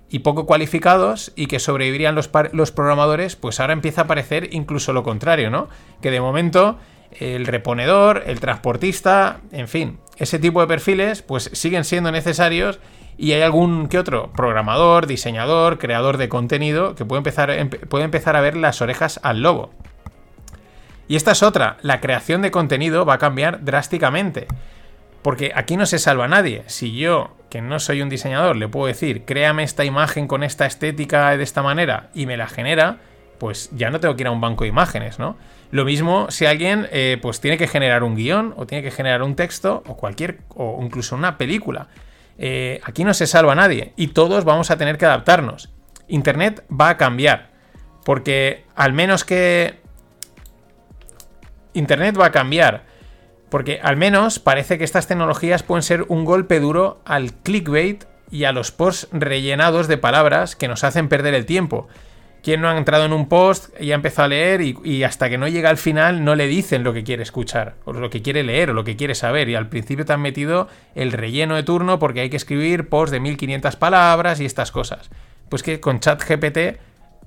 y 0.09 0.19
poco 0.19 0.45
cualificados 0.45 1.31
y 1.35 1.47
que 1.47 1.59
sobrevivirían 1.59 2.15
los, 2.15 2.29
los 2.51 2.71
programadores, 2.71 3.35
pues 3.35 3.59
ahora 3.59 3.73
empieza 3.73 4.01
a 4.01 4.07
parecer 4.07 4.49
incluso 4.53 4.93
lo 4.93 5.03
contrario, 5.03 5.49
¿no? 5.49 5.67
Que 6.01 6.11
de 6.11 6.21
momento 6.21 6.77
el 7.11 7.45
reponedor, 7.45 8.23
el 8.27 8.39
transportista, 8.39 9.41
en 9.51 9.67
fin, 9.67 9.99
ese 10.17 10.39
tipo 10.39 10.61
de 10.61 10.67
perfiles 10.67 11.21
pues 11.21 11.49
siguen 11.53 11.83
siendo 11.83 12.11
necesarios 12.11 12.79
y 13.17 13.33
hay 13.33 13.41
algún 13.41 13.87
que 13.87 13.99
otro 13.99 14.31
programador, 14.33 15.07
diseñador, 15.07 15.77
creador 15.77 16.17
de 16.17 16.29
contenido 16.29 16.95
que 16.95 17.05
puede 17.05 17.19
empezar, 17.19 17.69
puede 17.89 18.03
empezar 18.03 18.35
a 18.35 18.41
ver 18.41 18.55
las 18.55 18.81
orejas 18.81 19.19
al 19.23 19.41
lobo. 19.41 19.71
Y 21.07 21.15
esta 21.15 21.31
es 21.31 21.43
otra, 21.43 21.77
la 21.81 22.01
creación 22.01 22.41
de 22.41 22.51
contenido 22.51 23.05
va 23.05 23.15
a 23.15 23.19
cambiar 23.19 23.63
drásticamente. 23.63 24.47
Porque 25.21 25.51
aquí 25.55 25.75
no 25.75 25.85
se 25.85 25.97
salva 25.97 26.27
nadie. 26.27 26.63
Si 26.67 26.95
yo, 26.95 27.35
que 27.49 27.61
no 27.61 27.79
soy 27.79 28.01
un 28.01 28.09
diseñador, 28.09 28.55
le 28.55 28.67
puedo 28.67 28.87
decir, 28.87 29.25
créame 29.25 29.63
esta 29.63 29.83
imagen 29.83 30.27
con 30.27 30.43
esta 30.43 30.65
estética 30.65 31.35
de 31.35 31.43
esta 31.43 31.63
manera 31.63 32.09
y 32.13 32.25
me 32.25 32.37
la 32.37 32.47
genera, 32.47 32.97
pues 33.39 33.69
ya 33.73 33.89
no 33.89 33.99
tengo 33.99 34.15
que 34.15 34.23
ir 34.23 34.27
a 34.27 34.31
un 34.31 34.41
banco 34.41 34.63
de 34.63 34.69
imágenes, 34.69 35.17
¿no? 35.17 35.35
Lo 35.71 35.83
mismo 35.83 36.27
si 36.29 36.45
alguien 36.45 36.87
eh, 36.91 37.17
pues 37.21 37.41
tiene 37.41 37.57
que 37.57 37.67
generar 37.67 38.03
un 38.03 38.15
guion 38.15 38.53
o 38.55 38.67
tiene 38.67 38.83
que 38.83 38.91
generar 38.91 39.23
un 39.23 39.35
texto 39.35 39.83
o 39.87 39.97
cualquier, 39.97 40.41
o 40.49 40.79
incluso 40.83 41.15
una 41.15 41.37
película. 41.37 41.87
Eh, 42.37 42.81
aquí 42.83 43.03
no 43.03 43.13
se 43.13 43.27
salva 43.27 43.55
nadie 43.55 43.93
y 43.95 44.07
todos 44.07 44.43
vamos 44.43 44.71
a 44.71 44.77
tener 44.77 44.97
que 44.97 45.05
adaptarnos. 45.05 45.69
Internet 46.07 46.63
va 46.69 46.89
a 46.89 46.97
cambiar. 46.97 47.51
Porque 48.03 48.65
al 48.75 48.93
menos 48.93 49.23
que... 49.23 49.79
Internet 51.73 52.17
va 52.19 52.27
a 52.27 52.31
cambiar. 52.31 52.83
Porque 53.49 53.79
al 53.81 53.97
menos 53.97 54.39
parece 54.39 54.77
que 54.77 54.83
estas 54.83 55.07
tecnologías 55.07 55.63
pueden 55.63 55.83
ser 55.83 56.05
un 56.07 56.25
golpe 56.25 56.59
duro 56.59 57.01
al 57.05 57.33
clickbait 57.33 58.05
y 58.31 58.43
a 58.43 58.51
los 58.51 58.71
posts 58.71 59.07
rellenados 59.11 59.87
de 59.87 59.97
palabras 59.97 60.55
que 60.55 60.67
nos 60.67 60.83
hacen 60.83 61.09
perder 61.09 61.33
el 61.33 61.45
tiempo. 61.45 61.87
Quien 62.45 62.61
no 62.61 62.69
ha 62.69 62.77
entrado 62.77 63.05
en 63.05 63.11
un 63.11 63.27
post 63.27 63.69
y 63.81 63.91
ha 63.91 63.95
empezado 63.95 64.27
a 64.27 64.27
leer 64.27 64.61
y, 64.61 65.03
hasta 65.03 65.31
que 65.31 65.39
no 65.39 65.47
llega 65.47 65.71
al 65.71 65.77
final 65.77 66.23
no 66.23 66.35
le 66.35 66.45
dicen 66.45 66.83
lo 66.83 66.93
que 66.93 67.03
quiere 67.03 67.23
escuchar, 67.23 67.73
o 67.85 67.93
lo 67.93 68.11
que 68.11 68.21
quiere 68.21 68.43
leer, 68.43 68.69
o 68.69 68.73
lo 68.75 68.83
que 68.83 68.95
quiere 68.95 69.15
saber. 69.15 69.49
Y 69.49 69.55
al 69.55 69.67
principio 69.67 70.05
te 70.05 70.13
han 70.13 70.21
metido 70.21 70.67
el 70.93 71.11
relleno 71.11 71.55
de 71.55 71.63
turno 71.63 71.97
porque 71.97 72.19
hay 72.19 72.29
que 72.29 72.37
escribir 72.37 72.87
posts 72.87 73.09
de 73.09 73.19
1500 73.19 73.77
palabras 73.77 74.39
y 74.41 74.45
estas 74.45 74.71
cosas. 74.71 75.09
Pues 75.49 75.63
que 75.63 75.79
con 75.79 75.99
ChatGPT 75.99 76.57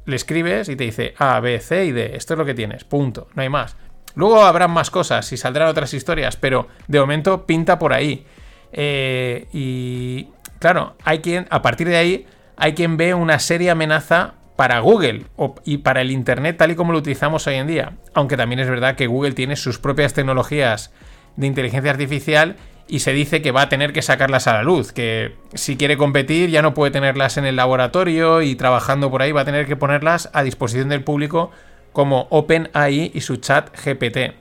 le 0.04 0.14
escribes 0.14 0.68
y 0.68 0.76
te 0.76 0.84
dice 0.84 1.14
A, 1.18 1.40
B, 1.40 1.58
C 1.58 1.86
y 1.86 1.90
D. 1.90 2.14
Esto 2.14 2.34
es 2.34 2.38
lo 2.38 2.44
que 2.44 2.54
tienes, 2.54 2.84
punto, 2.84 3.26
no 3.34 3.42
hay 3.42 3.48
más. 3.48 3.76
Luego 4.14 4.44
habrán 4.44 4.70
más 4.70 4.88
cosas 4.88 5.32
y 5.32 5.36
saldrán 5.36 5.66
otras 5.66 5.92
historias, 5.94 6.36
pero 6.36 6.68
de 6.86 7.00
momento 7.00 7.44
pinta 7.44 7.76
por 7.76 7.92
ahí. 7.92 8.24
Eh, 8.70 9.48
y 9.52 10.28
claro, 10.60 10.94
hay 11.02 11.18
quien, 11.18 11.48
a 11.50 11.60
partir 11.60 11.88
de 11.88 11.96
ahí, 11.96 12.26
hay 12.56 12.74
quien 12.74 12.96
ve 12.96 13.14
una 13.14 13.40
seria 13.40 13.72
amenaza 13.72 14.34
para 14.58 14.80
Google 14.80 15.22
y 15.64 15.78
para 15.78 16.00
el 16.00 16.10
Internet 16.10 16.56
tal 16.56 16.72
y 16.72 16.74
como 16.74 16.90
lo 16.90 16.98
utilizamos 16.98 17.46
hoy 17.46 17.54
en 17.54 17.68
día. 17.68 17.92
Aunque 18.12 18.36
también 18.36 18.58
es 18.58 18.68
verdad 18.68 18.96
que 18.96 19.06
Google 19.06 19.30
tiene 19.30 19.54
sus 19.54 19.78
propias 19.78 20.14
tecnologías 20.14 20.90
de 21.36 21.46
inteligencia 21.46 21.92
artificial 21.92 22.56
y 22.88 22.98
se 22.98 23.12
dice 23.12 23.40
que 23.40 23.52
va 23.52 23.62
a 23.62 23.68
tener 23.68 23.92
que 23.92 24.02
sacarlas 24.02 24.48
a 24.48 24.54
la 24.54 24.64
luz, 24.64 24.90
que 24.90 25.36
si 25.54 25.76
quiere 25.76 25.96
competir 25.96 26.50
ya 26.50 26.60
no 26.60 26.74
puede 26.74 26.90
tenerlas 26.90 27.36
en 27.36 27.44
el 27.44 27.54
laboratorio 27.54 28.42
y 28.42 28.56
trabajando 28.56 29.12
por 29.12 29.22
ahí, 29.22 29.30
va 29.30 29.42
a 29.42 29.44
tener 29.44 29.68
que 29.68 29.76
ponerlas 29.76 30.28
a 30.32 30.42
disposición 30.42 30.88
del 30.88 31.04
público 31.04 31.52
como 31.92 32.26
OpenAI 32.30 33.12
y 33.14 33.20
su 33.20 33.36
chat 33.36 33.70
GPT. 33.78 34.34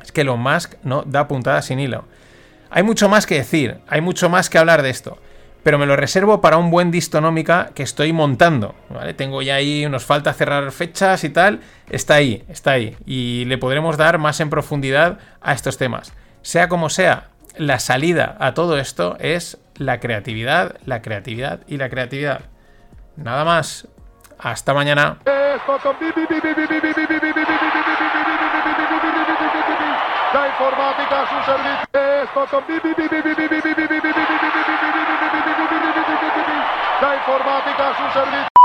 Es 0.00 0.12
que 0.12 0.20
Elon 0.20 0.38
Musk 0.38 0.74
no 0.84 1.02
da 1.02 1.26
puntada 1.26 1.60
sin 1.60 1.80
hilo. 1.80 2.04
Hay 2.70 2.84
mucho 2.84 3.08
más 3.08 3.26
que 3.26 3.34
decir, 3.34 3.78
hay 3.88 4.00
mucho 4.00 4.28
más 4.28 4.48
que 4.48 4.58
hablar 4.58 4.82
de 4.82 4.90
esto 4.90 5.18
pero 5.66 5.78
me 5.78 5.86
lo 5.86 5.96
reservo 5.96 6.40
para 6.40 6.58
un 6.58 6.70
buen 6.70 6.92
distonómica 6.92 7.70
que 7.74 7.82
estoy 7.82 8.12
montando, 8.12 8.76
¿vale? 8.88 9.14
Tengo 9.14 9.42
ya 9.42 9.56
ahí, 9.56 9.84
nos 9.88 10.04
falta 10.04 10.32
cerrar 10.32 10.70
fechas 10.70 11.24
y 11.24 11.30
tal, 11.30 11.58
está 11.90 12.14
ahí, 12.14 12.44
está 12.48 12.70
ahí, 12.70 12.96
y 13.04 13.46
le 13.46 13.58
podremos 13.58 13.96
dar 13.96 14.18
más 14.18 14.38
en 14.38 14.48
profundidad 14.48 15.18
a 15.40 15.52
estos 15.54 15.76
temas. 15.76 16.12
Sea 16.42 16.68
como 16.68 16.88
sea, 16.88 17.30
la 17.56 17.80
salida 17.80 18.36
a 18.38 18.54
todo 18.54 18.78
esto 18.78 19.16
es 19.18 19.58
la 19.74 19.98
creatividad, 19.98 20.76
la 20.84 21.02
creatividad 21.02 21.58
y 21.66 21.78
la 21.78 21.90
creatividad. 21.90 22.42
Nada 23.16 23.44
más. 23.44 23.88
Hasta 24.38 24.72
mañana. 24.72 25.18
Su 37.26 38.10
servicio. 38.12 38.55